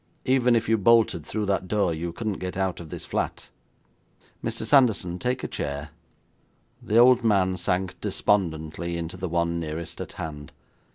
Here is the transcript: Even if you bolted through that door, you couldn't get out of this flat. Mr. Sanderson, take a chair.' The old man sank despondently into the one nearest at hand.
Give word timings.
Even 0.25 0.55
if 0.55 0.67
you 0.67 0.79
bolted 0.79 1.27
through 1.27 1.45
that 1.45 1.67
door, 1.67 1.93
you 1.93 2.11
couldn't 2.11 2.39
get 2.39 2.57
out 2.57 2.79
of 2.79 2.89
this 2.89 3.05
flat. 3.05 3.49
Mr. 4.43 4.65
Sanderson, 4.65 5.19
take 5.19 5.43
a 5.43 5.47
chair.' 5.47 5.89
The 6.81 6.97
old 6.97 7.23
man 7.23 7.55
sank 7.55 8.01
despondently 8.01 8.97
into 8.97 9.15
the 9.15 9.29
one 9.29 9.59
nearest 9.59 10.01
at 10.01 10.13
hand. 10.13 10.51